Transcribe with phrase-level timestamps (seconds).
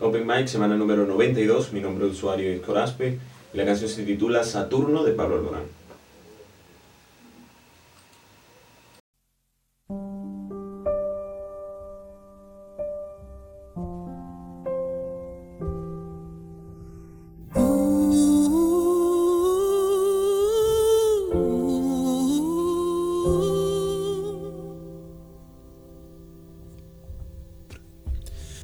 [0.00, 1.72] Open Mic, semana número 92.
[1.72, 3.18] Mi nombre de usuario es Coraspe
[3.54, 5.62] la canción se titula Saturno de Pablo Alborán.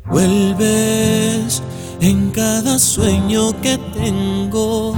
[0.07, 1.63] Vuelves
[2.01, 4.95] en cada sueño que tengo,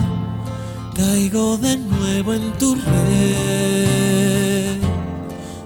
[0.94, 2.82] caigo de nuevo en tu red.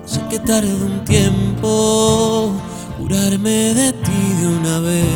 [0.04, 2.52] Sé que tarde un tiempo
[2.98, 5.06] curarme de ti de una vez.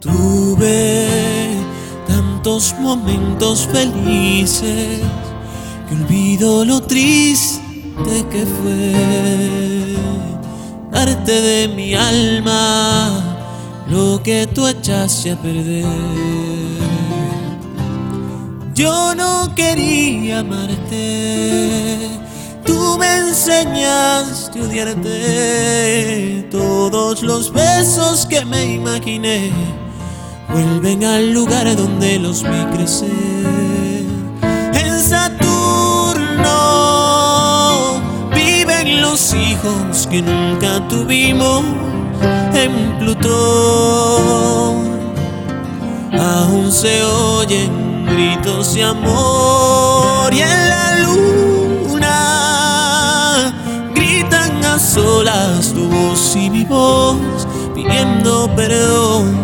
[0.00, 1.56] Tuve
[2.08, 5.00] tantos momentos felices
[5.88, 7.60] que olvido lo triste
[8.30, 9.96] que fue
[10.92, 13.38] darte de mi alma
[13.88, 15.84] lo que tú echaste a perder.
[18.74, 21.98] Yo no quería amarte,
[22.64, 26.48] tú me enseñaste a odiarte.
[26.50, 29.50] Todos los besos que me imaginé
[30.52, 33.31] vuelven al lugar donde los vi crecer.
[39.12, 41.62] Los hijos que nunca tuvimos.
[42.54, 43.26] En Plutón
[46.18, 52.14] aún se oyen gritos de amor y en la luna
[53.94, 59.36] gritan a solas tu voz y mi voz pidiendo perdón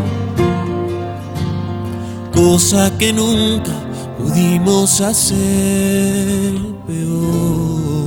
[2.32, 3.72] cosa que nunca
[4.16, 6.54] pudimos hacer
[6.86, 7.97] peor.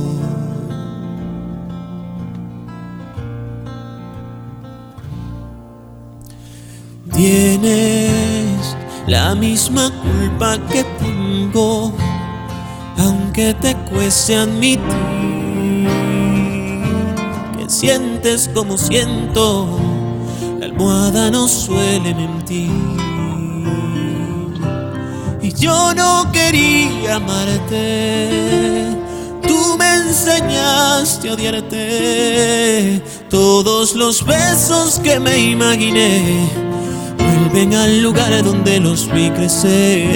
[7.14, 8.74] Tienes
[9.06, 11.92] la misma culpa que tengo,
[12.98, 14.80] aunque te cueste admitir
[17.58, 19.78] que sientes como siento,
[20.58, 22.70] la almohada no suele mentir.
[25.42, 28.96] Y yo no quería amarte,
[29.46, 33.02] tú me enseñaste a odiarte.
[33.28, 36.61] Todos los besos que me imaginé
[37.42, 40.10] vuelven al lugar donde los vi crecer.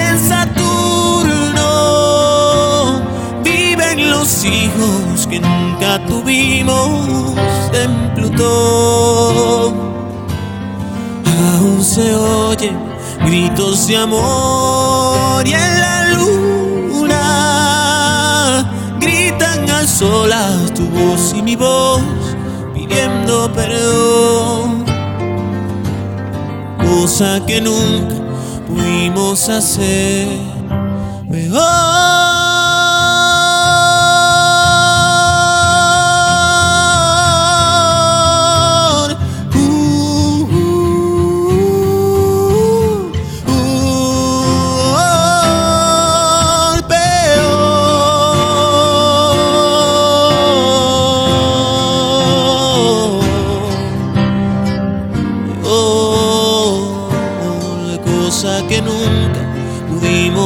[0.00, 1.62] En Saturno
[3.42, 7.32] viven los hijos que nunca tuvimos
[7.72, 9.74] en Plutón.
[11.54, 12.78] Aún se oyen
[13.24, 17.16] gritos de amor y en la luna
[19.00, 22.00] gritan a solas tu voz y mi voz
[22.74, 24.39] pidiendo perdón
[26.90, 28.16] cosa que nunca
[28.66, 30.49] pudimos hacer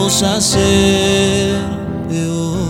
[0.05, 1.59] pudimos hacer
[2.09, 2.64] peor.